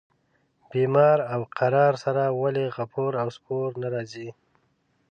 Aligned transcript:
بیمار 0.71 1.17
او 1.33 1.41
قرار 1.59 1.93
سره 2.03 2.23
ولي 2.41 2.65
غفور 2.77 3.11
او 3.21 3.27
سپور 3.35 3.69
نه 3.81 3.87
راځي. 3.93 4.29